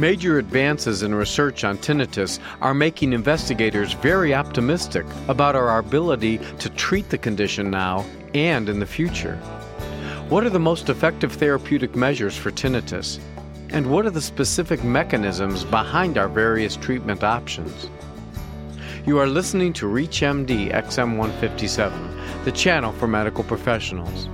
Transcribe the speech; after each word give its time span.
Major 0.00 0.38
advances 0.38 1.02
in 1.02 1.14
research 1.14 1.62
on 1.62 1.76
tinnitus 1.76 2.38
are 2.62 2.72
making 2.72 3.12
investigators 3.12 3.92
very 3.92 4.32
optimistic 4.32 5.04
about 5.28 5.54
our 5.54 5.78
ability 5.78 6.38
to 6.58 6.70
treat 6.70 7.10
the 7.10 7.18
condition 7.18 7.70
now 7.70 8.06
and 8.32 8.70
in 8.70 8.80
the 8.80 8.86
future. 8.86 9.36
What 10.30 10.42
are 10.44 10.48
the 10.48 10.58
most 10.58 10.88
effective 10.88 11.32
therapeutic 11.32 11.94
measures 11.96 12.34
for 12.34 12.50
tinnitus? 12.50 13.20
And 13.68 13.90
what 13.90 14.06
are 14.06 14.10
the 14.10 14.22
specific 14.22 14.82
mechanisms 14.82 15.64
behind 15.64 16.16
our 16.16 16.28
various 16.28 16.76
treatment 16.76 17.22
options? 17.22 17.90
You 19.04 19.18
are 19.18 19.26
listening 19.26 19.74
to 19.74 19.84
ReachMD 19.84 20.72
XM157, 20.72 22.44
the 22.46 22.52
channel 22.52 22.92
for 22.92 23.06
medical 23.06 23.44
professionals. 23.44 24.30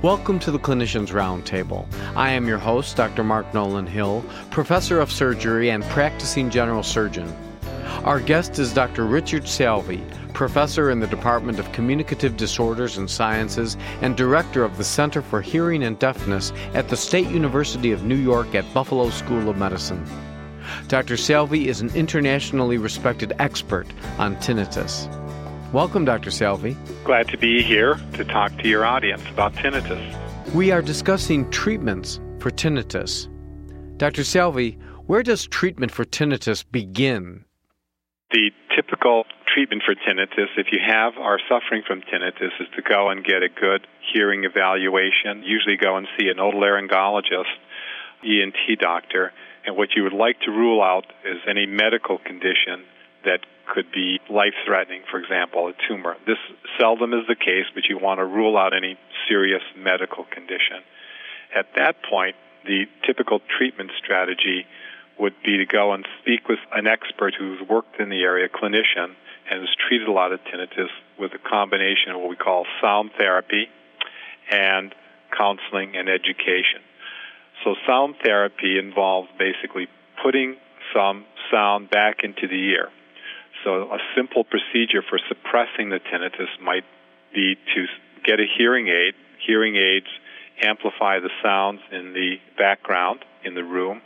Welcome 0.00 0.38
to 0.40 0.52
the 0.52 0.60
Clinicians 0.60 1.08
Roundtable. 1.08 1.84
I 2.14 2.30
am 2.30 2.46
your 2.46 2.58
host, 2.58 2.96
Dr. 2.96 3.24
Mark 3.24 3.52
Nolan 3.52 3.88
Hill, 3.88 4.24
professor 4.48 5.00
of 5.00 5.10
surgery 5.10 5.70
and 5.70 5.82
practicing 5.86 6.50
general 6.50 6.84
surgeon. 6.84 7.34
Our 8.04 8.20
guest 8.20 8.60
is 8.60 8.72
Dr. 8.72 9.06
Richard 9.06 9.48
Salvi, 9.48 10.00
professor 10.34 10.92
in 10.92 11.00
the 11.00 11.08
Department 11.08 11.58
of 11.58 11.72
Communicative 11.72 12.36
Disorders 12.36 12.96
and 12.96 13.10
Sciences 13.10 13.76
and 14.00 14.16
director 14.16 14.62
of 14.62 14.76
the 14.76 14.84
Center 14.84 15.20
for 15.20 15.40
Hearing 15.40 15.82
and 15.82 15.98
Deafness 15.98 16.52
at 16.74 16.88
the 16.88 16.96
State 16.96 17.26
University 17.26 17.90
of 17.90 18.04
New 18.04 18.14
York 18.14 18.54
at 18.54 18.72
Buffalo 18.72 19.10
School 19.10 19.48
of 19.48 19.56
Medicine. 19.56 20.06
Dr. 20.86 21.16
Salvi 21.16 21.66
is 21.66 21.80
an 21.80 21.90
internationally 21.96 22.78
respected 22.78 23.32
expert 23.40 23.88
on 24.16 24.36
tinnitus. 24.36 25.08
Welcome, 25.72 26.06
Dr. 26.06 26.30
Salvi. 26.30 26.78
Glad 27.04 27.28
to 27.28 27.36
be 27.36 27.62
here 27.62 28.00
to 28.14 28.24
talk 28.24 28.56
to 28.56 28.68
your 28.68 28.86
audience 28.86 29.20
about 29.28 29.52
tinnitus. 29.52 30.00
We 30.54 30.70
are 30.70 30.80
discussing 30.80 31.50
treatments 31.50 32.20
for 32.38 32.50
tinnitus. 32.50 33.28
Dr. 33.98 34.24
Salvi, 34.24 34.78
where 35.08 35.22
does 35.22 35.46
treatment 35.46 35.92
for 35.92 36.06
tinnitus 36.06 36.64
begin? 36.72 37.44
The 38.30 38.50
typical 38.74 39.24
treatment 39.46 39.82
for 39.84 39.94
tinnitus, 39.94 40.48
if 40.56 40.68
you 40.72 40.78
have 40.86 41.18
are 41.18 41.38
suffering 41.50 41.82
from 41.86 42.00
tinnitus, 42.00 42.58
is 42.58 42.68
to 42.74 42.80
go 42.80 43.10
and 43.10 43.22
get 43.22 43.42
a 43.42 43.50
good 43.50 43.86
hearing 44.14 44.44
evaluation. 44.44 45.42
Usually 45.44 45.76
go 45.76 45.98
and 45.98 46.08
see 46.18 46.30
an 46.30 46.38
otolaryngologist, 46.38 47.44
ENT 48.24 48.78
doctor, 48.80 49.34
and 49.66 49.76
what 49.76 49.90
you 49.94 50.04
would 50.04 50.14
like 50.14 50.40
to 50.46 50.50
rule 50.50 50.82
out 50.82 51.04
is 51.26 51.36
any 51.46 51.66
medical 51.66 52.16
condition 52.16 52.86
that 53.24 53.40
could 53.66 53.90
be 53.92 54.18
life 54.30 54.54
threatening, 54.64 55.02
for 55.10 55.18
example, 55.18 55.68
a 55.68 55.72
tumor. 55.86 56.16
This 56.26 56.38
seldom 56.78 57.12
is 57.12 57.26
the 57.28 57.36
case, 57.36 57.66
but 57.74 57.84
you 57.88 57.98
want 57.98 58.18
to 58.18 58.24
rule 58.24 58.56
out 58.56 58.74
any 58.74 58.98
serious 59.28 59.62
medical 59.76 60.24
condition. 60.24 60.80
At 61.54 61.66
that 61.76 61.96
point, 62.02 62.36
the 62.64 62.86
typical 63.06 63.40
treatment 63.58 63.90
strategy 64.02 64.66
would 65.18 65.34
be 65.44 65.58
to 65.58 65.66
go 65.66 65.92
and 65.92 66.06
speak 66.22 66.48
with 66.48 66.58
an 66.72 66.86
expert 66.86 67.34
who's 67.38 67.60
worked 67.68 68.00
in 68.00 68.08
the 68.08 68.22
area, 68.22 68.46
a 68.46 68.48
clinician, 68.48 69.14
and 69.50 69.60
has 69.60 69.68
treated 69.88 70.08
a 70.08 70.12
lot 70.12 70.32
of 70.32 70.40
tinnitus 70.44 70.90
with 71.18 71.32
a 71.34 71.38
combination 71.38 72.12
of 72.12 72.20
what 72.20 72.28
we 72.28 72.36
call 72.36 72.66
sound 72.80 73.10
therapy 73.18 73.68
and 74.50 74.94
counseling 75.36 75.96
and 75.96 76.08
education. 76.08 76.80
So, 77.64 77.74
sound 77.86 78.16
therapy 78.22 78.78
involves 78.78 79.28
basically 79.38 79.88
putting 80.22 80.56
some 80.94 81.24
sound 81.50 81.90
back 81.90 82.22
into 82.22 82.46
the 82.46 82.54
ear. 82.54 82.88
So, 83.64 83.90
a 83.90 83.98
simple 84.16 84.44
procedure 84.44 85.02
for 85.02 85.18
suppressing 85.28 85.90
the 85.90 85.98
tinnitus 85.98 86.48
might 86.62 86.84
be 87.34 87.56
to 87.74 87.86
get 88.24 88.40
a 88.40 88.46
hearing 88.56 88.88
aid. 88.88 89.14
Hearing 89.46 89.76
aids 89.76 90.06
amplify 90.62 91.20
the 91.20 91.30
sounds 91.42 91.80
in 91.92 92.12
the 92.12 92.36
background 92.56 93.24
in 93.44 93.54
the 93.54 93.64
room, 93.64 94.02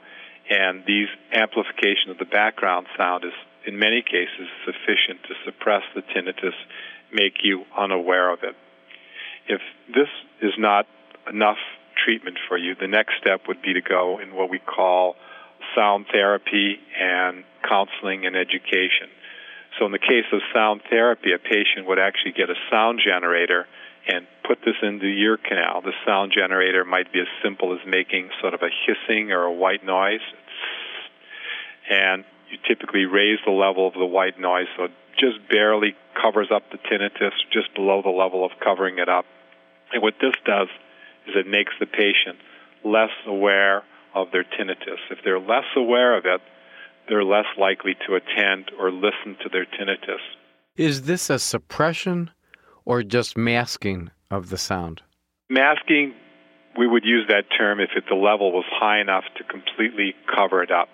and 0.51 0.85
these 0.87 1.09
amplification 1.33 2.11
of 2.11 2.19
the 2.19 2.25
background 2.25 2.87
sound 2.97 3.25
is, 3.25 3.33
in 3.67 3.79
many 3.79 4.03
cases, 4.03 4.49
sufficient 4.65 5.23
to 5.29 5.35
suppress 5.45 5.83
the 5.95 6.03
tinnitus, 6.03 6.55
make 7.13 7.43
you 7.43 7.65
unaware 7.77 8.33
of 8.33 8.41
it. 8.43 8.55
If 9.49 9.61
this 9.89 10.09
is 10.41 10.53
not 10.59 10.87
enough 11.31 11.59
treatment 12.05 12.39
for 12.49 12.57
you, 12.57 12.75
the 12.75 12.89
next 12.89 13.15
step 13.21 13.43
would 13.49 13.63
be 13.63 13.75
to 13.75 13.81
go 13.81 14.19
in 14.19 14.35
what 14.35 14.51
we 14.51 14.59
call 14.59 15.17
sound 15.75 16.07
therapy 16.13 16.79
and 16.99 17.45
counseling 17.69 18.27
and 18.27 18.37
education. 18.37 19.09
So, 19.79 19.87
in 19.87 19.93
the 19.93 19.99
case 19.99 20.27
of 20.33 20.41
sound 20.53 20.83
therapy, 20.91 21.33
a 21.33 21.39
patient 21.39 21.87
would 21.87 21.99
actually 21.99 22.33
get 22.33 22.51
a 22.51 22.55
sound 22.71 23.01
generator 23.05 23.67
and 24.07 24.27
put 24.47 24.59
this 24.65 24.75
in 24.83 24.99
the 24.99 25.07
ear 25.23 25.37
canal. 25.37 25.81
The 25.81 25.95
sound 26.05 26.33
generator 26.37 26.85
might 26.85 27.13
be 27.13 27.21
as 27.21 27.29
simple 27.43 27.73
as 27.73 27.81
making 27.87 28.31
sort 28.41 28.55
of 28.55 28.61
a 28.63 28.71
hissing 28.87 29.31
or 29.31 29.45
a 29.45 29.53
white 29.53 29.85
noise. 29.85 30.21
And 31.89 32.25
you 32.51 32.59
typically 32.67 33.07
raise 33.07 33.39
the 33.47 33.53
level 33.53 33.87
of 33.87 33.95
the 33.95 34.07
white 34.07 34.39
noise 34.39 34.67
so 34.77 34.85
it 34.85 34.93
just 35.19 35.39
barely 35.49 35.95
covers 36.21 36.49
up 36.53 36.65
the 36.71 36.79
tinnitus, 36.79 37.33
just 37.53 37.75
below 37.75 38.03
the 38.03 38.11
level 38.11 38.45
of 38.45 38.53
covering 38.63 38.99
it 38.99 39.09
up. 39.09 39.25
And 39.93 40.03
what 40.03 40.15
this 40.21 40.35
does 40.45 40.69
is 41.27 41.35
it 41.37 41.47
makes 41.47 41.73
the 41.79 41.87
patient 41.87 42.39
less 42.85 43.13
aware 43.27 43.85
of 44.15 44.31
their 44.33 44.45
tinnitus. 44.45 44.99
If 45.11 45.19
they're 45.25 45.41
less 45.41 45.65
aware 45.77 46.17
of 46.17 46.25
it, 46.27 46.41
they're 47.09 47.25
less 47.25 47.47
likely 47.59 47.95
to 48.07 48.15
attend 48.15 48.71
or 48.79 48.91
listen 48.91 49.37
to 49.43 49.49
their 49.51 49.65
tinnitus. 49.65 50.21
Is 50.77 51.03
this 51.03 51.29
a 51.31 51.39
suppression 51.39 52.31
or 52.85 53.03
just 53.03 53.37
masking 53.37 54.11
of 54.31 54.49
the 54.49 54.59
sound? 54.59 55.03
Masking, 55.51 56.15
we 56.79 56.87
would 56.87 57.05
use 57.05 57.27
that 57.29 57.45
term 57.57 57.81
if 57.81 57.91
it, 57.97 58.05
the 58.09 58.15
level 58.15 58.53
was 58.53 58.65
high 58.71 59.01
enough 59.01 59.25
to 59.37 59.45
completely 59.45 60.15
cover 60.35 60.63
it 60.63 60.71
up. 60.71 60.89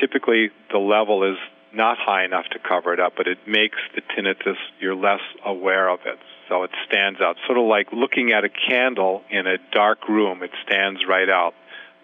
Typically, 0.00 0.50
the 0.70 0.78
level 0.78 1.24
is 1.24 1.36
not 1.74 1.98
high 1.98 2.24
enough 2.24 2.46
to 2.52 2.58
cover 2.58 2.92
it 2.94 3.00
up, 3.00 3.14
but 3.16 3.26
it 3.26 3.38
makes 3.46 3.78
the 3.94 4.00
tinnitus, 4.00 4.56
you're 4.80 4.94
less 4.94 5.20
aware 5.44 5.88
of 5.88 6.00
it. 6.06 6.18
So 6.48 6.62
it 6.62 6.70
stands 6.86 7.20
out. 7.20 7.36
Sort 7.46 7.58
of 7.58 7.64
like 7.64 7.88
looking 7.92 8.32
at 8.32 8.44
a 8.44 8.48
candle 8.48 9.22
in 9.30 9.46
a 9.46 9.58
dark 9.72 10.08
room, 10.08 10.42
it 10.42 10.52
stands 10.64 11.00
right 11.08 11.28
out. 11.28 11.54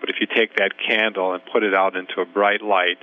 But 0.01 0.11
if 0.11 0.17
you 0.21 0.27
take 0.27 0.57
that 0.57 0.73
candle 0.85 1.33
and 1.33 1.43
put 1.53 1.63
it 1.63 1.75
out 1.75 1.97
into 1.97 2.21
a 2.21 2.27
bright 2.27 2.61
light, 2.61 2.99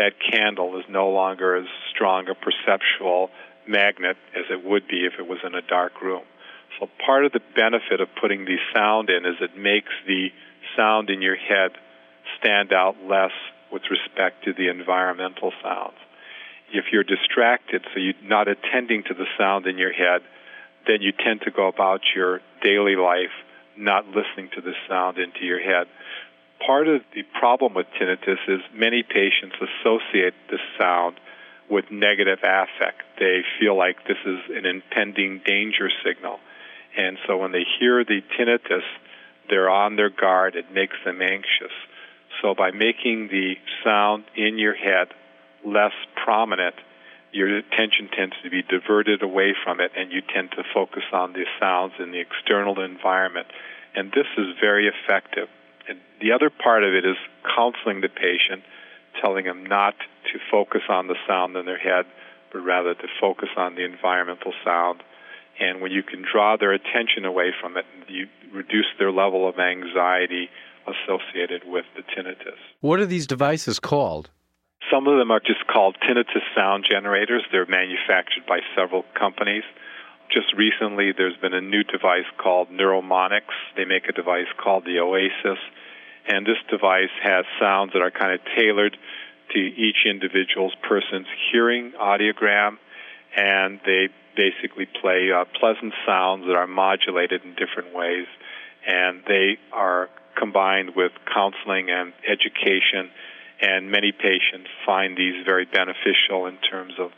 that 0.00 0.16
candle 0.32 0.78
is 0.78 0.84
no 0.88 1.10
longer 1.10 1.56
as 1.56 1.66
strong 1.92 2.26
a 2.30 2.34
perceptual 2.34 3.28
magnet 3.68 4.16
as 4.34 4.44
it 4.50 4.64
would 4.64 4.88
be 4.88 5.04
if 5.04 5.12
it 5.18 5.28
was 5.28 5.38
in 5.44 5.54
a 5.54 5.60
dark 5.60 6.00
room. 6.00 6.22
So 6.78 6.88
part 7.04 7.26
of 7.26 7.32
the 7.32 7.42
benefit 7.54 8.00
of 8.00 8.08
putting 8.18 8.46
the 8.46 8.56
sound 8.74 9.10
in 9.10 9.26
is 9.26 9.36
it 9.42 9.58
makes 9.58 9.92
the 10.06 10.28
sound 10.74 11.10
in 11.10 11.20
your 11.20 11.36
head 11.36 11.72
stand 12.38 12.72
out 12.72 12.96
less 13.04 13.36
with 13.70 13.82
respect 13.90 14.44
to 14.44 14.54
the 14.54 14.70
environmental 14.70 15.52
sounds. 15.62 16.00
If 16.72 16.86
you're 16.92 17.04
distracted, 17.04 17.84
so 17.92 18.00
you're 18.00 18.14
not 18.24 18.48
attending 18.48 19.02
to 19.04 19.14
the 19.14 19.26
sound 19.36 19.66
in 19.66 19.76
your 19.76 19.92
head, 19.92 20.22
then 20.86 21.02
you 21.02 21.12
tend 21.12 21.42
to 21.42 21.50
go 21.50 21.68
about 21.68 22.00
your 22.16 22.40
daily 22.62 22.96
life 22.96 23.36
not 23.76 24.06
listening 24.06 24.48
to 24.54 24.62
the 24.62 24.72
sound 24.88 25.18
into 25.18 25.44
your 25.44 25.60
head 25.60 25.86
part 26.64 26.88
of 26.88 27.02
the 27.14 27.22
problem 27.38 27.74
with 27.74 27.86
tinnitus 28.00 28.38
is 28.48 28.60
many 28.74 29.02
patients 29.02 29.56
associate 29.60 30.34
this 30.50 30.60
sound 30.78 31.16
with 31.70 31.90
negative 31.90 32.38
affect. 32.42 33.02
They 33.18 33.42
feel 33.58 33.76
like 33.76 33.96
this 34.06 34.18
is 34.26 34.38
an 34.50 34.66
impending 34.66 35.40
danger 35.44 35.88
signal. 36.04 36.38
And 36.96 37.16
so 37.26 37.38
when 37.38 37.52
they 37.52 37.64
hear 37.78 38.04
the 38.04 38.20
tinnitus, 38.36 38.82
they're 39.48 39.70
on 39.70 39.96
their 39.96 40.10
guard. 40.10 40.56
It 40.56 40.72
makes 40.72 40.96
them 41.04 41.22
anxious. 41.22 41.72
So 42.42 42.54
by 42.54 42.70
making 42.70 43.28
the 43.28 43.54
sound 43.84 44.24
in 44.36 44.58
your 44.58 44.74
head 44.74 45.08
less 45.64 45.92
prominent, 46.24 46.74
your 47.32 47.58
attention 47.58 48.08
tends 48.16 48.34
to 48.42 48.50
be 48.50 48.62
diverted 48.62 49.22
away 49.22 49.54
from 49.64 49.80
it 49.80 49.92
and 49.96 50.10
you 50.10 50.20
tend 50.20 50.50
to 50.52 50.64
focus 50.74 51.04
on 51.12 51.32
the 51.32 51.44
sounds 51.60 51.92
in 52.00 52.10
the 52.10 52.20
external 52.20 52.80
environment. 52.80 53.46
And 53.94 54.10
this 54.10 54.26
is 54.36 54.46
very 54.60 54.88
effective. 54.88 55.48
And 55.90 55.98
the 56.20 56.30
other 56.30 56.50
part 56.50 56.84
of 56.84 56.94
it 56.94 57.04
is 57.04 57.16
counseling 57.42 58.00
the 58.00 58.08
patient, 58.08 58.62
telling 59.20 59.44
them 59.44 59.66
not 59.66 59.94
to 60.32 60.38
focus 60.50 60.82
on 60.88 61.08
the 61.08 61.16
sound 61.26 61.56
in 61.56 61.66
their 61.66 61.78
head, 61.78 62.06
but 62.52 62.60
rather 62.60 62.94
to 62.94 63.06
focus 63.20 63.48
on 63.56 63.74
the 63.74 63.84
environmental 63.84 64.52
sound. 64.64 65.02
And 65.58 65.80
when 65.80 65.90
you 65.90 66.04
can 66.04 66.22
draw 66.22 66.56
their 66.56 66.72
attention 66.72 67.24
away 67.24 67.50
from 67.60 67.76
it, 67.76 67.84
you 68.06 68.28
reduce 68.52 68.86
their 69.00 69.10
level 69.10 69.48
of 69.48 69.58
anxiety 69.58 70.48
associated 70.86 71.62
with 71.66 71.84
the 71.96 72.02
tinnitus. 72.02 72.58
What 72.80 73.00
are 73.00 73.06
these 73.06 73.26
devices 73.26 73.80
called? 73.80 74.30
Some 74.90 75.08
of 75.08 75.18
them 75.18 75.30
are 75.30 75.40
just 75.40 75.66
called 75.66 75.96
tinnitus 76.08 76.46
sound 76.56 76.86
generators. 76.88 77.42
They're 77.50 77.66
manufactured 77.66 78.46
by 78.46 78.60
several 78.76 79.04
companies 79.18 79.64
just 80.32 80.54
recently 80.56 81.12
there's 81.16 81.36
been 81.36 81.54
a 81.54 81.60
new 81.60 81.82
device 81.82 82.28
called 82.38 82.70
Neuromonics. 82.70 83.54
They 83.76 83.84
make 83.84 84.08
a 84.08 84.12
device 84.12 84.46
called 84.56 84.84
the 84.84 84.98
Oasis, 85.00 85.58
and 86.30 86.46
this 86.46 86.58
device 86.70 87.10
has 87.22 87.44
sounds 87.58 87.92
that 87.92 88.02
are 88.02 88.12
kind 88.12 88.32
of 88.32 88.40
tailored 88.56 88.96
to 89.52 89.58
each 89.58 90.06
individual's 90.08 90.74
person's 90.88 91.26
hearing 91.50 91.92
audiogram, 92.00 92.78
and 93.36 93.80
they 93.84 94.08
basically 94.36 94.86
play 95.00 95.30
uh, 95.32 95.44
pleasant 95.58 95.92
sounds 96.06 96.46
that 96.46 96.54
are 96.54 96.68
modulated 96.68 97.42
in 97.44 97.56
different 97.56 97.92
ways, 97.92 98.26
and 98.86 99.22
they 99.26 99.58
are 99.72 100.08
combined 100.36 100.94
with 100.94 101.10
counseling 101.34 101.90
and 101.90 102.12
education. 102.24 103.10
And 103.60 103.90
many 103.90 104.12
patients 104.12 104.70
find 104.86 105.16
these 105.16 105.44
very 105.44 105.66
beneficial 105.66 106.46
in 106.46 106.56
terms 106.58 106.94
of 106.98 107.10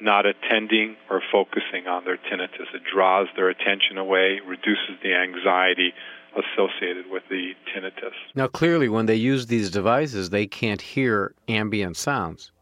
not 0.00 0.26
attending 0.26 0.96
or 1.10 1.20
focusing 1.30 1.88
on 1.88 2.04
their 2.04 2.16
tinnitus. 2.16 2.72
It 2.72 2.82
draws 2.90 3.26
their 3.36 3.50
attention 3.50 3.98
away, 3.98 4.40
reduces 4.46 4.96
the 5.02 5.12
anxiety 5.12 5.92
associated 6.36 7.10
with 7.10 7.22
the 7.28 7.52
tinnitus. 7.74 8.14
Now, 8.34 8.46
clearly, 8.46 8.88
when 8.88 9.06
they 9.06 9.16
use 9.16 9.46
these 9.46 9.70
devices, 9.70 10.30
they 10.30 10.46
can't 10.46 10.80
hear 10.80 11.34
ambient 11.48 11.96
sounds. 11.96 12.52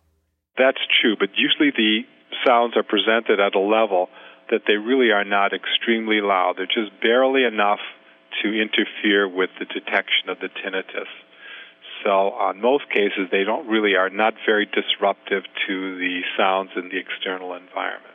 That's 0.56 0.80
true, 1.00 1.16
but 1.18 1.30
usually 1.36 1.70
the 1.70 2.02
sounds 2.46 2.76
are 2.76 2.82
presented 2.82 3.40
at 3.40 3.54
a 3.54 3.60
level 3.60 4.08
that 4.50 4.62
they 4.66 4.74
really 4.74 5.10
are 5.10 5.24
not 5.24 5.52
extremely 5.52 6.20
loud. 6.20 6.54
They're 6.56 6.66
just 6.66 7.00
barely 7.00 7.44
enough 7.44 7.80
to 8.42 8.48
interfere 8.48 9.28
with 9.28 9.50
the 9.58 9.66
detection 9.66 10.28
of 10.28 10.38
the 10.40 10.48
tinnitus. 10.48 11.10
So, 12.04 12.10
on 12.10 12.60
most 12.60 12.88
cases, 12.90 13.28
they 13.30 13.44
don't 13.44 13.66
really 13.68 13.96
are 13.96 14.10
not 14.10 14.34
very 14.46 14.66
disruptive 14.66 15.42
to 15.66 15.98
the 15.98 16.20
sounds 16.36 16.70
in 16.76 16.88
the 16.90 16.98
external 16.98 17.54
environment. 17.54 18.14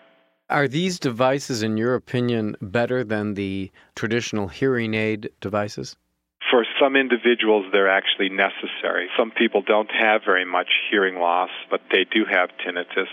Are 0.54 0.68
these 0.68 1.00
devices, 1.00 1.64
in 1.64 1.78
your 1.78 1.96
opinion, 1.96 2.56
better 2.62 3.04
than 3.04 3.34
the 3.34 3.72
traditional 3.96 4.48
hearing 4.50 4.94
aid 4.94 5.32
devices? 5.42 5.96
For 6.52 6.64
some 6.80 6.96
individuals, 6.96 7.66
they're 7.72 7.90
actually 7.90 8.30
necessary. 8.30 9.10
Some 9.18 9.32
people 9.32 9.64
don't 9.66 9.90
have 9.90 10.22
very 10.24 10.46
much 10.46 10.70
hearing 10.92 11.16
loss, 11.16 11.50
but 11.72 11.82
they 11.92 12.06
do 12.06 12.26
have 12.30 12.52
tinnitus. 12.62 13.10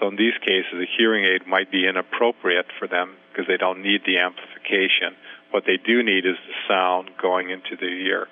So, 0.00 0.08
in 0.08 0.16
these 0.16 0.34
cases, 0.40 0.74
a 0.74 0.90
hearing 0.98 1.24
aid 1.24 1.46
might 1.46 1.70
be 1.70 1.86
inappropriate 1.86 2.66
for 2.80 2.88
them 2.88 3.14
because 3.30 3.46
they 3.46 3.58
don't 3.58 3.80
need 3.80 4.00
the 4.04 4.18
amplification. 4.18 5.14
What 5.52 5.62
they 5.64 5.78
do 5.78 6.02
need 6.02 6.26
is 6.26 6.34
the 6.34 6.58
sound 6.66 7.10
going 7.22 7.50
into 7.50 7.76
the 7.78 7.94
ear. 8.10 8.26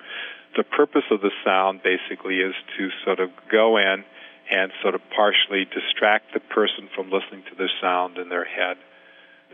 The 0.57 0.65
purpose 0.65 1.07
of 1.09 1.21
the 1.21 1.31
sound 1.45 1.83
basically 1.83 2.43
is 2.43 2.55
to 2.77 2.89
sort 3.05 3.21
of 3.21 3.29
go 3.49 3.77
in 3.77 4.03
and 4.51 4.71
sort 4.81 4.95
of 4.95 5.01
partially 5.15 5.65
distract 5.65 6.33
the 6.33 6.39
person 6.39 6.89
from 6.93 7.09
listening 7.09 7.43
to 7.49 7.55
the 7.57 7.69
sound 7.81 8.17
in 8.17 8.29
their 8.29 8.45
head 8.45 8.77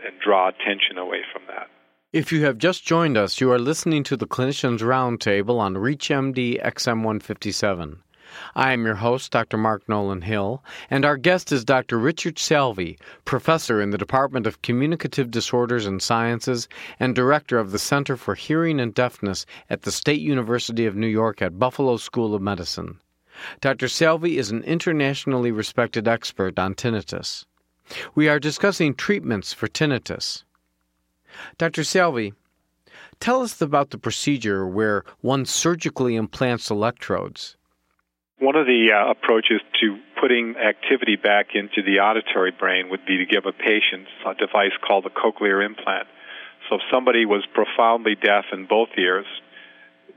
and 0.06 0.20
draw 0.20 0.50
attention 0.50 0.98
away 0.98 1.22
from 1.32 1.44
that. 1.48 1.70
If 2.14 2.32
you 2.32 2.44
have 2.46 2.58
just 2.58 2.86
joined 2.86 3.18
us, 3.18 3.40
you 3.40 3.52
are 3.52 3.60
listening 3.60 4.04
to 4.06 4.18
the 4.18 4.28
Clinicians 4.28 4.80
Roundtable 4.80 5.60
on 5.60 5.76
ReachMD 5.76 6.64
XM157. 6.64 7.98
I 8.56 8.74
am 8.74 8.86
your 8.86 8.96
host, 8.96 9.32
Dr. 9.32 9.58
Mark 9.58 9.88
Nolan 9.88 10.22
Hill, 10.22 10.64
and 10.90 11.06
our 11.06 11.16
guest 11.16 11.52
is 11.52 11.64
Dr. 11.64 11.98
Richard 11.98 12.40
Salvi, 12.40 12.98
professor 13.24 13.82
in 13.82 13.92
the 13.92 13.98
Department 13.98 14.48
of 14.48 14.62
Communicative 14.62 15.32
Disorders 15.32 15.86
and 15.86 16.02
Sciences 16.02 16.68
and 17.00 17.16
director 17.16 17.58
of 17.58 17.72
the 17.72 17.80
Center 17.80 18.18
for 18.18 18.36
Hearing 18.36 18.80
and 18.80 18.94
Deafness 18.94 19.46
at 19.70 19.84
the 19.84 19.92
State 19.92 20.22
University 20.22 20.86
of 20.86 20.96
New 20.96 21.08
York 21.08 21.42
at 21.42 21.60
Buffalo 21.60 21.98
School 21.98 22.36
of 22.36 22.42
Medicine. 22.42 23.00
Dr. 23.62 23.88
Salvi 23.88 24.38
is 24.38 24.52
an 24.52 24.64
internationally 24.64 25.52
respected 25.52 26.08
expert 26.08 26.58
on 26.58 26.76
tinnitus. 26.76 27.46
We 28.16 28.28
are 28.28 28.40
discussing 28.40 28.94
treatments 28.94 29.54
for 29.54 29.68
tinnitus. 29.68 30.44
Dr. 31.58 31.84
Salvi, 31.84 32.34
tell 33.20 33.42
us 33.42 33.62
about 33.62 33.92
the 33.92 33.98
procedure 33.98 34.68
where 34.68 35.04
one 35.22 35.46
surgically 35.46 36.16
implants 36.16 36.70
electrodes. 36.70 37.56
One 38.40 38.56
of 38.56 38.68
the 38.68 38.92
uh, 38.94 39.12
approaches 39.12 39.62
to 39.82 39.98
putting 40.22 40.56
activity 40.58 41.16
back 41.16 41.56
into 41.56 41.82
the 41.82 42.00
auditory 42.00 42.52
brain 42.52 42.90
would 42.90 43.06
be 43.06 43.18
to 43.18 43.26
give 43.26 43.46
a 43.46 43.52
patient 43.52 44.08
a 44.26 44.36
device 44.36 44.78
called 44.86 45.06
a 45.06 45.10
cochlear 45.10 45.66
implant. 45.66 46.08
So 46.70 46.76
if 46.76 46.82
somebody 46.92 47.26
was 47.26 47.46
profoundly 47.54 48.16
deaf 48.16 48.46
in 48.52 48.68
both 48.68 48.90
ears, 48.98 49.26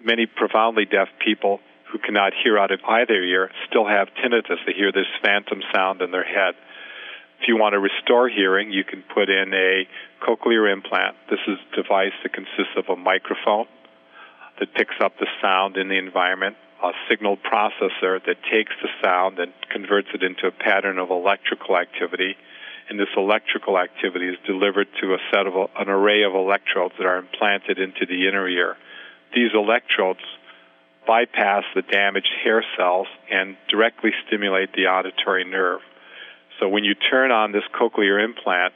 many 0.04 0.26
profoundly 0.26 0.84
deaf 0.84 1.08
people 1.24 1.60
who 1.92 1.98
cannot 1.98 2.32
hear 2.42 2.58
out 2.58 2.70
of 2.70 2.80
either 2.86 3.14
ear 3.14 3.50
still 3.68 3.86
have 3.86 4.08
tinnitus. 4.22 4.58
They 4.66 4.72
hear 4.72 4.92
this 4.92 5.10
phantom 5.22 5.62
sound 5.74 6.02
in 6.02 6.10
their 6.10 6.24
head. 6.24 6.54
If 7.40 7.48
you 7.48 7.56
want 7.56 7.72
to 7.72 7.80
restore 7.80 8.28
hearing, 8.28 8.70
you 8.70 8.84
can 8.84 9.02
put 9.14 9.28
in 9.28 9.52
a 9.54 9.88
cochlear 10.22 10.70
implant. 10.72 11.16
This 11.30 11.40
is 11.48 11.58
a 11.72 11.76
device 11.82 12.12
that 12.22 12.32
consists 12.32 12.76
of 12.76 12.84
a 12.88 12.96
microphone 12.96 13.66
that 14.58 14.74
picks 14.74 14.94
up 15.00 15.18
the 15.18 15.26
sound 15.40 15.76
in 15.76 15.88
the 15.88 15.96
environment, 15.96 16.56
a 16.84 16.92
signal 17.08 17.38
processor 17.38 18.20
that 18.26 18.36
takes 18.52 18.72
the 18.82 18.88
sound 19.02 19.38
and 19.38 19.52
converts 19.70 20.08
it 20.14 20.22
into 20.22 20.46
a 20.46 20.50
pattern 20.50 20.98
of 20.98 21.10
electrical 21.10 21.78
activity. 21.78 22.36
And 22.90 22.98
this 22.98 23.08
electrical 23.16 23.78
activity 23.78 24.28
is 24.28 24.36
delivered 24.46 24.88
to 25.00 25.14
a 25.14 25.18
set 25.30 25.46
of 25.46 25.54
an 25.78 25.88
array 25.88 26.24
of 26.24 26.34
electrodes 26.34 26.94
that 26.98 27.06
are 27.06 27.18
implanted 27.18 27.78
into 27.78 28.04
the 28.04 28.28
inner 28.28 28.48
ear. 28.48 28.76
These 29.34 29.52
electrodes 29.54 30.20
bypass 31.10 31.64
the 31.74 31.82
damaged 31.82 32.30
hair 32.44 32.64
cells 32.78 33.08
and 33.32 33.56
directly 33.68 34.10
stimulate 34.28 34.72
the 34.74 34.86
auditory 34.86 35.42
nerve. 35.42 35.80
So 36.60 36.68
when 36.68 36.84
you 36.84 36.94
turn 36.94 37.32
on 37.32 37.50
this 37.50 37.64
cochlear 37.74 38.24
implant, 38.24 38.74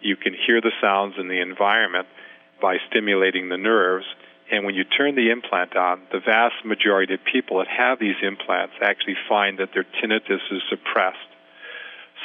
you 0.00 0.16
can 0.16 0.34
hear 0.34 0.60
the 0.60 0.72
sounds 0.80 1.14
in 1.16 1.28
the 1.28 1.40
environment 1.40 2.08
by 2.60 2.78
stimulating 2.90 3.50
the 3.50 3.56
nerves. 3.56 4.04
And 4.50 4.64
when 4.64 4.74
you 4.74 4.82
turn 4.82 5.14
the 5.14 5.30
implant 5.30 5.76
on, 5.76 6.00
the 6.10 6.18
vast 6.18 6.56
majority 6.64 7.14
of 7.14 7.20
people 7.22 7.58
that 7.58 7.68
have 7.68 8.00
these 8.00 8.16
implants 8.20 8.74
actually 8.82 9.16
find 9.28 9.60
that 9.60 9.68
their 9.72 9.86
tinnitus 10.02 10.42
is 10.50 10.62
suppressed. 10.68 11.30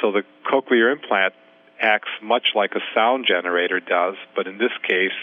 So 0.00 0.10
the 0.10 0.24
cochlear 0.44 0.90
implant 0.90 1.34
acts 1.80 2.10
much 2.20 2.48
like 2.56 2.72
a 2.74 2.82
sound 2.96 3.26
generator 3.28 3.78
does, 3.78 4.16
but 4.34 4.48
in 4.48 4.58
this 4.58 4.74
case, 4.82 5.14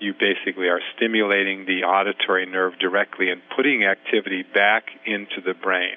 you 0.00 0.14
basically 0.14 0.68
are 0.68 0.80
stimulating 0.96 1.66
the 1.66 1.84
auditory 1.84 2.46
nerve 2.46 2.78
directly 2.78 3.30
and 3.30 3.40
putting 3.54 3.84
activity 3.84 4.42
back 4.42 4.84
into 5.06 5.40
the 5.44 5.54
brain. 5.54 5.96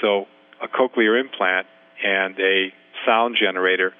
So, 0.00 0.26
a 0.62 0.68
cochlear 0.68 1.20
implant 1.20 1.66
and 2.04 2.38
a 2.38 2.72
sound 3.06 3.36
generator, 3.40 3.92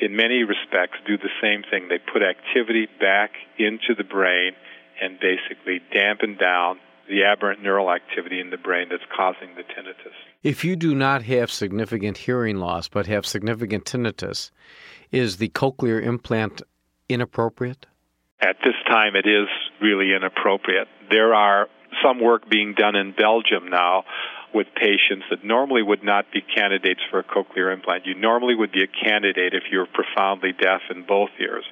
in 0.00 0.16
many 0.16 0.44
respects, 0.44 0.98
do 1.06 1.16
the 1.16 1.30
same 1.40 1.62
thing. 1.70 1.88
They 1.88 1.98
put 1.98 2.22
activity 2.22 2.88
back 3.00 3.32
into 3.58 3.94
the 3.96 4.04
brain 4.04 4.52
and 5.00 5.18
basically 5.20 5.80
dampen 5.92 6.36
down 6.36 6.78
the 7.08 7.24
aberrant 7.24 7.62
neural 7.62 7.90
activity 7.90 8.40
in 8.40 8.50
the 8.50 8.56
brain 8.56 8.88
that's 8.90 9.04
causing 9.14 9.54
the 9.54 9.62
tinnitus. 9.62 10.14
If 10.42 10.64
you 10.64 10.76
do 10.76 10.94
not 10.94 11.22
have 11.22 11.50
significant 11.50 12.18
hearing 12.18 12.56
loss 12.56 12.88
but 12.88 13.06
have 13.06 13.24
significant 13.26 13.84
tinnitus, 13.84 14.50
is 15.12 15.36
the 15.36 15.48
cochlear 15.50 16.02
implant 16.02 16.62
inappropriate? 17.08 17.86
At 18.40 18.56
this 18.62 18.74
time, 18.86 19.16
it 19.16 19.26
is 19.26 19.48
really 19.80 20.12
inappropriate. 20.14 20.88
There 21.10 21.34
are 21.34 21.68
some 22.02 22.20
work 22.20 22.48
being 22.48 22.74
done 22.74 22.94
in 22.94 23.12
Belgium 23.12 23.70
now 23.70 24.04
with 24.52 24.66
patients 24.74 25.24
that 25.30 25.44
normally 25.44 25.82
would 25.82 26.04
not 26.04 26.26
be 26.32 26.40
candidates 26.42 27.00
for 27.10 27.18
a 27.18 27.24
cochlear 27.24 27.72
implant. 27.72 28.06
You 28.06 28.14
normally 28.14 28.54
would 28.54 28.72
be 28.72 28.82
a 28.82 28.86
candidate 28.86 29.54
if 29.54 29.64
you're 29.70 29.86
profoundly 29.86 30.52
deaf 30.52 30.82
in 30.90 31.04
both 31.06 31.30
ears. 31.40 31.64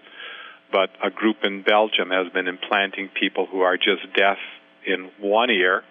But 0.72 0.90
a 1.02 1.10
group 1.10 1.36
in 1.44 1.62
Belgium 1.62 2.10
has 2.10 2.32
been 2.32 2.48
implanting 2.48 3.08
people 3.08 3.46
who 3.46 3.60
are 3.60 3.76
just 3.76 4.12
deaf 4.16 4.38
in 4.86 5.10
one 5.20 5.50
ear, 5.50 5.82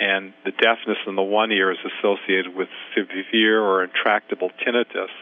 and 0.00 0.32
the 0.44 0.50
deafness 0.50 0.98
in 1.06 1.14
the 1.16 1.22
one 1.22 1.52
ear 1.52 1.70
is 1.70 1.78
associated 1.84 2.54
with 2.54 2.68
severe 2.96 3.62
or 3.62 3.84
intractable 3.84 4.50
tinnitus. 4.66 5.12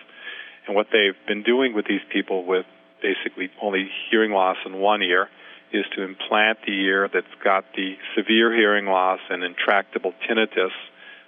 And 0.67 0.77
what 0.77 0.87
they've 0.93 1.19
been 1.27 1.43
doing 1.43 1.75
with 1.75 1.87
these 1.87 2.01
people 2.11 2.47
with 2.47 2.67
basically 3.03 3.51
only 3.61 3.91
hearing 4.11 4.33
loss 4.33 4.57
in 4.65 4.79
one 4.79 5.03
ear 5.03 5.29
is 5.73 5.85
to 5.97 6.03
implant 6.03 6.59
the 6.67 6.73
ear 6.73 7.09
that's 7.13 7.27
got 7.43 7.65
the 7.75 7.97
severe 8.17 8.55
hearing 8.55 8.87
loss 8.87 9.21
and 9.31 9.43
intractable 9.43 10.13
tinnitus. 10.29 10.73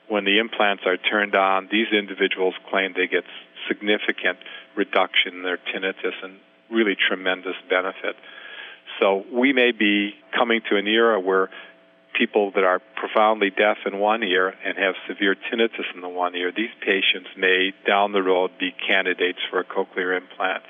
When 0.09 0.25
the 0.25 0.39
implants 0.39 0.85
are 0.87 0.97
turned 0.97 1.35
on, 1.35 1.69
these 1.73 1.89
individuals 1.93 2.55
claim 2.71 2.93
they 2.95 3.07
get 3.07 3.25
significant 3.69 4.39
reduction 4.77 5.35
in 5.35 5.43
their 5.43 5.59
tinnitus 5.59 6.15
and 6.23 6.39
really 6.71 6.97
tremendous 6.97 7.57
benefit. 7.69 8.17
So 9.01 9.25
we 9.33 9.53
may 9.53 9.73
be 9.73 10.15
coming 10.37 10.61
to 10.71 10.77
an 10.77 10.87
era 10.87 11.19
where 11.19 11.51
people 12.15 12.53
that 12.53 12.65
are 12.65 12.81
profoundly 12.97 13.51
deaf 13.51 13.79
in 13.87 13.99
one 13.99 14.23
ear 14.23 14.55
and 14.65 14.79
have 14.79 14.95
severe 15.09 15.35
tinnitus 15.35 15.87
in 15.95 16.01
the 16.01 16.09
one 16.09 16.35
ear, 16.37 16.53
these 16.55 16.71
patients 16.81 17.29
may 17.37 17.73
down 17.87 18.13
the 18.13 18.23
road 18.23 18.53
be 18.59 18.73
candidates 18.87 19.41
for 19.51 19.59
a 19.59 19.65
cochlear 19.65 20.17
implant. 20.17 20.63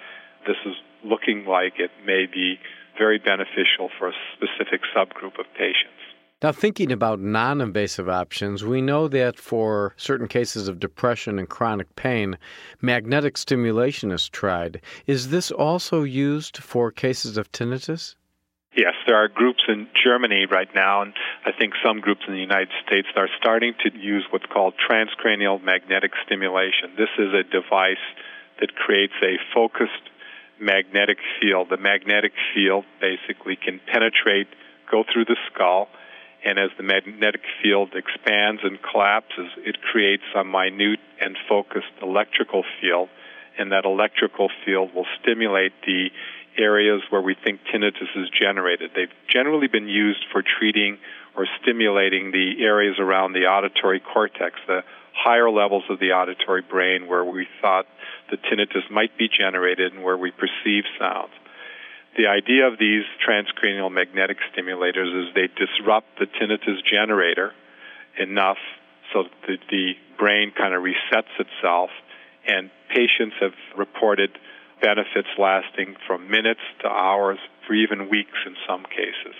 This 0.47 0.57
is 0.67 0.75
looking 1.05 1.45
like 1.47 1.75
it 1.79 1.91
may 2.07 2.27
be 2.27 2.59
very 2.99 3.19
beneficial 3.19 3.91
for 3.99 4.09
a 4.09 4.13
specific 4.37 4.83
subgroup 4.95 5.39
of 5.39 5.47
patients. 5.57 6.01
Now, 6.43 6.53
thinking 6.53 6.93
about 6.93 7.21
non 7.21 7.61
invasive 7.61 8.09
options, 8.09 8.65
we 8.65 8.83
know 8.83 9.09
that 9.09 9.39
for 9.39 9.95
certain 9.97 10.29
cases 10.29 10.69
of 10.69 10.79
depression 10.79 11.39
and 11.39 11.49
chronic 11.49 11.97
pain, 11.97 12.37
magnetic 12.83 13.39
stimulation 13.39 14.13
is 14.13 14.29
tried. 14.29 14.83
Is 15.07 15.31
this 15.31 15.51
also 15.51 16.03
used 16.03 16.59
for 16.59 16.91
cases 16.91 17.39
of 17.39 17.51
tinnitus? 17.51 18.17
Yes, 18.77 18.95
there 19.07 19.17
are 19.17 19.29
groups 19.29 19.63
in 19.69 19.87
Germany 20.05 20.47
right 20.51 20.69
now, 20.75 21.03
and 21.03 21.15
I 21.47 21.53
think 21.53 21.75
some 21.83 22.01
groups 22.01 22.23
in 22.27 22.35
the 22.35 22.41
United 22.41 22.75
States 22.85 23.09
are 23.17 23.29
starting 23.39 23.73
to 23.85 23.97
use 23.97 24.27
what's 24.31 24.47
called 24.47 24.75
transcranial 24.77 25.63
magnetic 25.63 26.11
stimulation. 26.27 26.91
This 26.99 27.15
is 27.17 27.33
a 27.33 27.45
device 27.45 28.05
that 28.61 28.75
creates 28.75 29.15
a 29.23 29.39
focused 29.55 30.11
magnetic 30.61 31.19
field. 31.41 31.69
The 31.71 31.77
magnetic 31.77 32.33
field 32.55 32.85
basically 33.01 33.57
can 33.57 33.81
penetrate, 33.87 34.49
go 34.91 35.05
through 35.13 35.25
the 35.27 35.37
skull, 35.53 35.89
And 36.45 36.59
as 36.59 36.71
the 36.77 36.83
magnetic 36.83 37.41
field 37.63 37.95
expands 37.95 38.61
and 38.63 38.79
collapses, 38.83 39.49
it 39.65 39.81
creates 39.81 40.25
a 40.37 40.45
minute 40.45 41.01
and 41.19 41.37
focused 41.49 41.93
electrical 42.03 42.65
field, 42.81 43.09
and 43.59 43.73
that 43.73 43.87
electrical 43.87 44.51
field 44.65 44.95
will 44.95 45.07
stimulate 45.23 45.73
the 45.87 46.11
areas 46.59 47.01
where 47.09 47.23
we 47.23 47.35
think 47.35 47.61
tinnitus 47.73 48.15
is 48.15 48.29
generated. 48.29 48.91
They've 48.95 49.09
generally 49.27 49.69
been 49.69 49.89
used 49.89 50.25
for 50.31 50.43
treating 50.43 50.99
or 51.35 51.47
stimulating 51.63 52.31
the 52.31 52.63
areas 52.63 52.97
around 52.99 53.33
the 53.33 53.47
auditory 53.47 54.01
cortex, 54.01 54.57
the 54.67 54.85
higher 55.15 55.51
levels 55.51 55.85
of 55.89 55.99
the 55.99 56.13
auditory 56.13 56.63
brain 56.63 57.09
where 57.09 57.25
we 57.25 57.49
thought 57.63 57.87
the 58.31 58.37
tinnitus 58.37 58.91
might 58.91 59.17
be 59.19 59.29
generated 59.29 59.93
and 59.93 60.03
where 60.03 60.17
we 60.17 60.31
perceive 60.31 60.85
sounds. 60.99 61.33
The 62.17 62.29
idea 62.29 62.67
of 62.69 62.79
these 62.79 63.03
transcranial 63.27 63.91
magnetic 63.91 64.39
stimulators 64.53 65.29
is 65.29 65.35
they 65.35 65.49
disrupt 65.49 66.19
the 66.19 66.27
tinnitus 66.27 66.85
generator 66.85 67.53
enough 68.19 68.59
so 69.13 69.25
that 69.49 69.59
the 69.71 69.95
brain 70.19 70.53
kind 70.57 70.75
of 70.75 70.83
resets 70.83 71.33
itself, 71.39 71.91
and 72.47 72.71
patients 72.89 73.35
have 73.41 73.55
reported 73.77 74.31
benefits 74.81 75.29
lasting 75.39 75.97
from 76.07 76.31
minutes 76.31 76.61
to 76.81 76.89
hours 76.89 77.39
for 77.67 77.75
even 77.75 78.09
weeks 78.09 78.39
in 78.47 78.55
some 78.69 78.85
cases. 78.85 79.35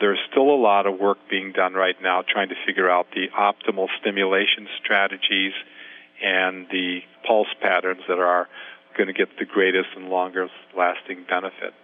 There's 0.00 0.18
still 0.30 0.48
a 0.50 0.60
lot 0.60 0.86
of 0.86 0.98
work 0.98 1.18
being 1.28 1.52
done 1.52 1.74
right 1.74 1.96
now 2.00 2.22
trying 2.22 2.48
to 2.50 2.54
figure 2.64 2.88
out 2.88 3.08
the 3.12 3.26
optimal 3.36 3.88
stimulation 4.00 4.68
strategies 4.82 5.52
and 6.22 6.66
the 6.70 7.00
pulse 7.26 7.48
patterns 7.60 8.02
that 8.08 8.18
are 8.18 8.48
going 8.96 9.06
to 9.06 9.12
get 9.12 9.28
the 9.38 9.44
greatest 9.44 9.88
and 9.96 10.08
longest 10.08 10.52
lasting 10.76 11.24
benefit 11.28 11.74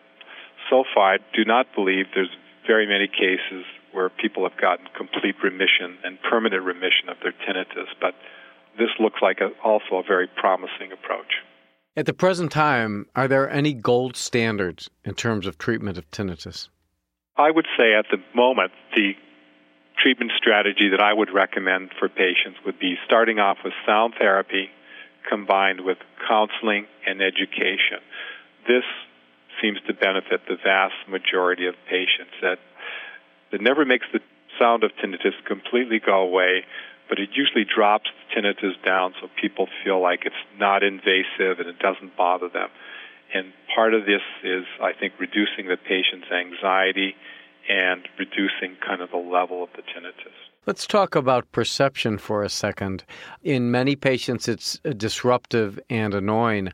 so 0.70 0.84
far, 0.94 1.14
I 1.14 1.18
do 1.34 1.44
not 1.44 1.66
believe 1.74 2.06
there's 2.14 2.34
very 2.66 2.86
many 2.86 3.06
cases 3.06 3.64
where 3.92 4.08
people 4.08 4.48
have 4.48 4.58
gotten 4.60 4.86
complete 4.96 5.36
remission 5.42 5.98
and 6.02 6.18
permanent 6.22 6.62
remission 6.62 7.08
of 7.08 7.16
their 7.22 7.32
tinnitus, 7.32 7.88
but 8.00 8.14
this 8.78 8.90
looks 8.98 9.20
like 9.22 9.38
a, 9.40 9.50
also 9.62 9.96
a 9.96 10.02
very 10.02 10.26
promising 10.26 10.92
approach. 10.92 11.42
At 11.96 12.06
the 12.06 12.14
present 12.14 12.50
time, 12.50 13.06
are 13.14 13.28
there 13.28 13.48
any 13.48 13.72
gold 13.72 14.16
standards 14.16 14.90
in 15.04 15.14
terms 15.14 15.46
of 15.46 15.58
treatment 15.58 15.96
of 15.96 16.10
tinnitus? 16.10 16.68
I 17.36 17.50
would 17.50 17.66
say 17.78 17.94
at 17.94 18.06
the 18.10 18.18
moment, 18.34 18.72
the 18.96 19.12
treatment 20.02 20.32
strategy 20.36 20.88
that 20.90 21.00
I 21.00 21.12
would 21.12 21.32
recommend 21.32 21.90
for 21.98 22.08
patients 22.08 22.58
would 22.64 22.78
be 22.78 22.96
starting 23.06 23.38
off 23.38 23.58
with 23.64 23.72
sound 23.86 24.14
therapy 24.18 24.70
combined 25.28 25.80
with 25.80 25.98
counseling 26.28 26.86
and 27.06 27.22
education. 27.22 28.00
This 28.66 28.84
seems 29.60 29.78
to 29.86 29.94
benefit 29.94 30.42
the 30.48 30.56
vast 30.62 30.94
majority 31.08 31.66
of 31.66 31.74
patients. 31.88 32.32
That 32.42 32.58
it 33.52 33.60
never 33.60 33.84
makes 33.84 34.06
the 34.12 34.20
sound 34.58 34.84
of 34.84 34.90
tinnitus 35.02 35.34
completely 35.46 36.00
go 36.00 36.22
away, 36.22 36.64
but 37.08 37.18
it 37.18 37.30
usually 37.34 37.64
drops 37.64 38.10
tinnitus 38.36 38.74
down 38.84 39.14
so 39.20 39.28
people 39.40 39.68
feel 39.84 40.00
like 40.00 40.20
it's 40.24 40.34
not 40.58 40.82
invasive 40.82 41.60
and 41.60 41.68
it 41.68 41.78
doesn't 41.78 42.16
bother 42.16 42.48
them. 42.48 42.68
And 43.32 43.52
part 43.74 43.94
of 43.94 44.06
this 44.06 44.22
is, 44.42 44.64
I 44.80 44.92
think, 44.92 45.14
reducing 45.18 45.66
the 45.66 45.76
patient's 45.76 46.30
anxiety 46.30 47.14
and 47.68 48.06
reducing 48.18 48.76
kind 48.86 49.00
of 49.00 49.10
the 49.10 49.16
level 49.16 49.62
of 49.62 49.70
the 49.76 49.82
tinnitus. 49.82 50.32
Let's 50.66 50.86
talk 50.86 51.14
about 51.14 51.50
perception 51.52 52.18
for 52.18 52.42
a 52.42 52.48
second. 52.48 53.04
In 53.42 53.70
many 53.70 53.96
patients, 53.96 54.48
it's 54.48 54.80
uh, 54.84 54.90
disruptive 54.90 55.78
and 55.90 56.14
annoying. 56.14 56.72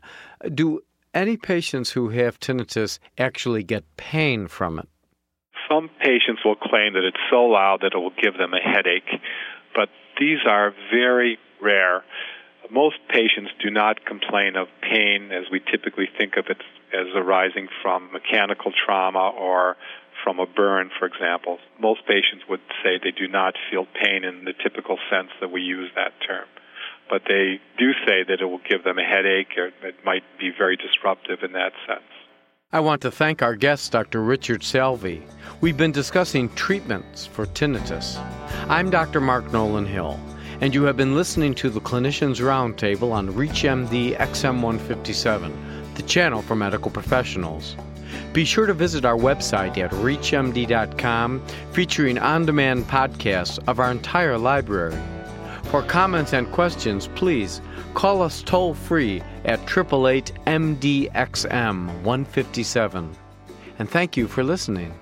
Do 0.53 0.81
any 1.13 1.35
patients 1.35 1.91
who 1.91 2.09
have 2.09 2.39
tinnitus 2.39 2.99
actually 3.17 3.63
get 3.63 3.83
pain 3.97 4.47
from 4.47 4.79
it? 4.79 4.87
Some 5.69 5.89
patients 5.99 6.43
will 6.45 6.55
claim 6.55 6.93
that 6.93 7.03
it's 7.03 7.19
so 7.29 7.43
loud 7.43 7.79
that 7.81 7.93
it 7.93 7.97
will 7.97 8.13
give 8.21 8.37
them 8.37 8.53
a 8.53 8.59
headache, 8.59 9.21
but 9.75 9.89
these 10.19 10.39
are 10.47 10.73
very 10.91 11.37
rare. 11.61 12.03
Most 12.69 12.97
patients 13.09 13.51
do 13.61 13.69
not 13.69 14.05
complain 14.05 14.55
of 14.55 14.67
pain 14.81 15.31
as 15.31 15.51
we 15.51 15.59
typically 15.59 16.07
think 16.17 16.37
of 16.37 16.45
it 16.47 16.61
as 16.93 17.07
arising 17.15 17.67
from 17.81 18.11
mechanical 18.11 18.71
trauma 18.71 19.29
or 19.37 19.75
from 20.23 20.39
a 20.39 20.45
burn, 20.45 20.89
for 20.97 21.05
example. 21.05 21.59
Most 21.79 22.05
patients 22.07 22.45
would 22.49 22.61
say 22.83 22.97
they 22.97 23.11
do 23.11 23.27
not 23.27 23.55
feel 23.69 23.85
pain 23.85 24.23
in 24.23 24.45
the 24.45 24.53
typical 24.53 24.97
sense 25.09 25.29
that 25.39 25.51
we 25.51 25.61
use 25.61 25.91
that 25.95 26.13
term 26.25 26.47
but 27.11 27.23
they 27.27 27.59
do 27.77 27.91
say 28.07 28.23
that 28.23 28.39
it 28.39 28.45
will 28.45 28.61
give 28.67 28.85
them 28.85 28.97
a 28.97 29.03
headache 29.03 29.57
or 29.57 29.67
it 29.85 29.95
might 30.05 30.23
be 30.39 30.49
very 30.57 30.77
disruptive 30.77 31.39
in 31.43 31.51
that 31.51 31.73
sense. 31.85 32.07
I 32.71 32.79
want 32.79 33.01
to 33.01 33.11
thank 33.11 33.41
our 33.41 33.57
guest, 33.57 33.91
Dr. 33.91 34.23
Richard 34.23 34.63
Salvi. 34.63 35.21
We've 35.59 35.75
been 35.75 35.91
discussing 35.91 36.47
treatments 36.55 37.25
for 37.25 37.45
tinnitus. 37.45 38.17
I'm 38.69 38.89
Dr. 38.89 39.19
Mark 39.19 39.51
Nolan 39.51 39.85
Hill, 39.85 40.17
and 40.61 40.73
you 40.73 40.83
have 40.83 40.95
been 40.95 41.13
listening 41.13 41.53
to 41.55 41.69
the 41.69 41.81
Clinicians 41.81 42.39
Roundtable 42.39 43.11
on 43.11 43.27
ReachMD 43.27 44.15
XM157, 44.15 45.95
the 45.95 46.03
channel 46.03 46.41
for 46.41 46.55
medical 46.55 46.89
professionals. 46.89 47.75
Be 48.33 48.45
sure 48.45 48.65
to 48.65 48.73
visit 48.73 49.05
our 49.05 49.17
website 49.17 49.77
at 49.77 49.91
reachmd.com, 49.91 51.45
featuring 51.71 52.17
on 52.17 52.45
demand 52.45 52.85
podcasts 52.85 53.59
of 53.67 53.79
our 53.79 53.91
entire 53.91 54.37
library. 54.37 54.97
For 55.65 55.81
comments 55.83 56.33
and 56.33 56.51
questions, 56.51 57.07
please 57.15 57.61
call 57.93 58.21
us 58.21 58.43
toll 58.43 58.73
free 58.73 59.21
at 59.45 59.59
888 59.61 60.33
MDXM 60.45 61.87
157. 62.03 63.15
And 63.79 63.89
thank 63.89 64.17
you 64.17 64.27
for 64.27 64.43
listening. 64.43 65.00